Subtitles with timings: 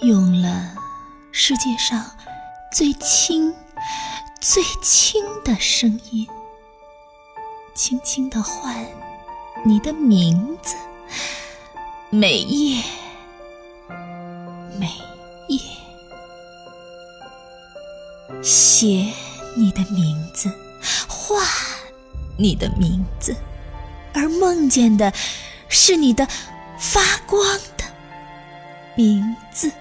[0.00, 0.76] 用了
[1.32, 2.04] 世界上
[2.72, 3.52] 最轻、
[4.40, 6.28] 最轻的声音，
[7.74, 8.86] 轻轻的唤
[9.64, 10.76] 你的名字，
[12.10, 12.80] 每夜，
[14.78, 14.86] 每
[15.48, 15.60] 夜，
[18.40, 19.12] 写
[19.56, 20.48] 你的名字，
[21.08, 21.42] 画
[22.36, 23.34] 你的名字，
[24.14, 25.12] 而梦见的
[25.68, 26.28] 是你的
[26.78, 27.42] 发光
[27.76, 27.84] 的
[28.94, 29.72] 名字。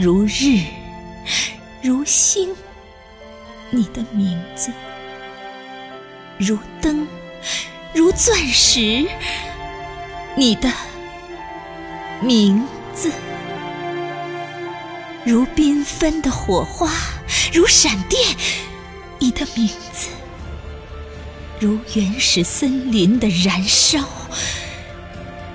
[0.00, 0.62] 如日，
[1.82, 2.54] 如星，
[3.70, 4.70] 你的名字；
[6.38, 7.04] 如灯，
[7.92, 9.08] 如钻石，
[10.36, 10.72] 你的
[12.20, 13.10] 名字；
[15.24, 16.92] 如缤纷的火花，
[17.52, 18.22] 如闪电，
[19.18, 20.10] 你的名字；
[21.58, 23.98] 如原始森林的燃烧，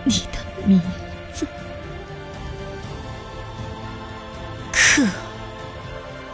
[0.03, 0.81] 你的名。
[4.95, 5.03] 刻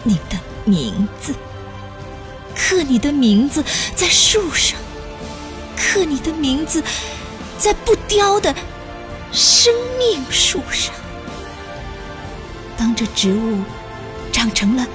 [0.03, 1.33] 你的名字，
[2.53, 3.63] 刻你的名字
[3.95, 4.77] 在树上，
[5.77, 6.83] 刻你的名字
[7.57, 8.53] 在不凋的
[9.31, 10.93] 生命树上。
[12.77, 13.61] 当这植物
[14.29, 14.85] 长成了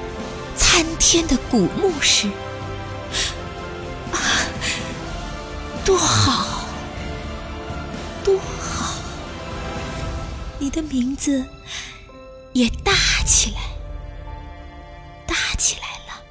[0.55, 2.29] 参天的古木时，
[4.13, 4.45] 啊，
[5.87, 6.67] 多好，
[8.23, 8.97] 多好！
[10.59, 11.43] 你的名字
[12.55, 12.93] 也大。
[13.27, 13.61] 起来，
[15.27, 16.23] 大起来了！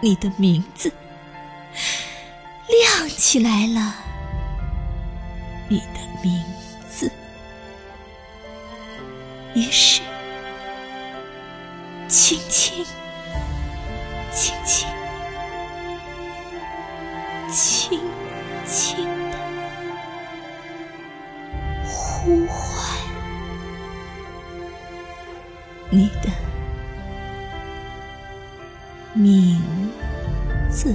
[0.00, 0.92] 你的名字
[2.68, 3.94] 亮起来了，
[5.68, 6.44] 你的名
[6.90, 7.10] 字。
[9.54, 10.02] 于是，
[12.08, 12.84] 轻轻，
[14.32, 14.93] 轻轻，轻
[25.94, 26.28] 你的
[29.14, 29.56] 名
[30.68, 30.92] 字。